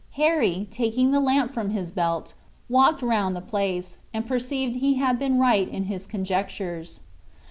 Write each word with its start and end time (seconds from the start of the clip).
Harry, 0.13 0.67
taking 0.71 1.11
the 1.11 1.19
lamp 1.19 1.53
from 1.53 1.69
his 1.69 1.91
belt, 1.91 2.33
walked 2.67 3.03
round 3.03 3.35
the 3.35 3.39
place, 3.39 3.97
and 4.15 4.25
perceived 4.25 4.77
he 4.77 4.95
had 4.95 5.19
been 5.19 5.37
right 5.37 5.69
in 5.69 5.83
his 5.83 6.07
conjectures. 6.07 7.01